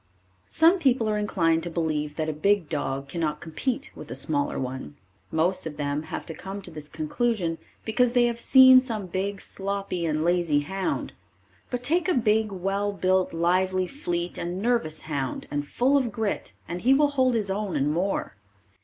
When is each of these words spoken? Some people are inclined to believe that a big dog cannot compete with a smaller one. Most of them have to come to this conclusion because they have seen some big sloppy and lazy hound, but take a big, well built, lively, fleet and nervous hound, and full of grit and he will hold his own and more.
Some 0.47 0.79
people 0.79 1.07
are 1.11 1.19
inclined 1.19 1.61
to 1.61 1.69
believe 1.69 2.15
that 2.15 2.27
a 2.27 2.33
big 2.33 2.67
dog 2.67 3.07
cannot 3.07 3.39
compete 3.39 3.91
with 3.93 4.09
a 4.09 4.15
smaller 4.15 4.57
one. 4.57 4.95
Most 5.31 5.67
of 5.67 5.77
them 5.77 6.01
have 6.09 6.25
to 6.25 6.33
come 6.33 6.59
to 6.63 6.71
this 6.71 6.89
conclusion 6.89 7.59
because 7.85 8.13
they 8.13 8.25
have 8.25 8.39
seen 8.39 8.81
some 8.81 9.05
big 9.05 9.39
sloppy 9.39 10.07
and 10.07 10.23
lazy 10.23 10.61
hound, 10.61 11.13
but 11.69 11.83
take 11.83 12.09
a 12.09 12.15
big, 12.15 12.51
well 12.51 12.91
built, 12.91 13.31
lively, 13.31 13.85
fleet 13.85 14.39
and 14.39 14.59
nervous 14.59 15.01
hound, 15.01 15.47
and 15.51 15.67
full 15.67 15.95
of 15.97 16.11
grit 16.11 16.53
and 16.67 16.81
he 16.81 16.95
will 16.95 17.09
hold 17.09 17.35
his 17.35 17.51
own 17.51 17.75
and 17.75 17.93
more. 17.93 18.33